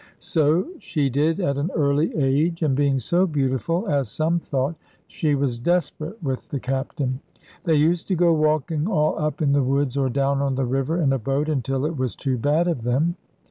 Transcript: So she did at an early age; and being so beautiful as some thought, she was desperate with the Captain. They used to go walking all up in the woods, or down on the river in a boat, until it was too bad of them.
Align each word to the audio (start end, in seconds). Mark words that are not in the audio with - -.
So 0.17 0.65
she 0.79 1.11
did 1.11 1.39
at 1.39 1.57
an 1.59 1.69
early 1.75 2.15
age; 2.17 2.63
and 2.63 2.73
being 2.75 2.97
so 2.97 3.27
beautiful 3.27 3.87
as 3.87 4.09
some 4.09 4.39
thought, 4.39 4.73
she 5.05 5.35
was 5.35 5.59
desperate 5.59 6.17
with 6.23 6.49
the 6.49 6.59
Captain. 6.59 7.19
They 7.65 7.75
used 7.75 8.07
to 8.07 8.15
go 8.15 8.33
walking 8.33 8.87
all 8.87 9.15
up 9.19 9.43
in 9.43 9.51
the 9.51 9.61
woods, 9.61 9.97
or 9.97 10.09
down 10.09 10.41
on 10.41 10.55
the 10.55 10.65
river 10.65 10.99
in 10.99 11.13
a 11.13 11.19
boat, 11.19 11.47
until 11.47 11.85
it 11.85 11.97
was 11.97 12.15
too 12.15 12.39
bad 12.39 12.67
of 12.67 12.81
them. 12.81 13.15